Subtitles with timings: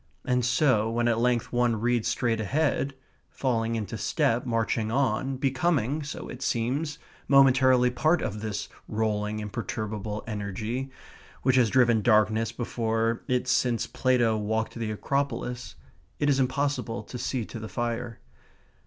[0.25, 2.95] And so, when at length one reads straight ahead,
[3.29, 10.23] falling into step, marching on, becoming (so it seems) momentarily part of this rolling, imperturbable
[10.25, 10.91] energy,
[11.43, 15.75] which has driven darkness before it since Plato walked the Acropolis,
[16.17, 18.17] it is impossible to see to the fire.